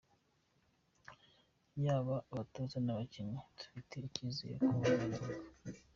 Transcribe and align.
Yaba 1.83 2.15
abatoza 2.31 2.77
n’abakinnyi 2.81 3.39
dufite 3.73 3.93
icyizere 4.07 4.53
ko 4.67 4.75
bazagaruka. 4.79 5.43